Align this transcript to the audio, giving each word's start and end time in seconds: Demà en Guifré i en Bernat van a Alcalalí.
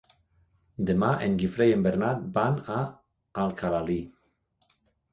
Demà 0.89 1.09
en 1.25 1.35
Guifré 1.43 1.69
i 1.73 1.75
en 1.77 1.85
Bernat 1.89 2.25
van 2.41 2.59
a 2.79 2.81
Alcalalí. 3.47 4.03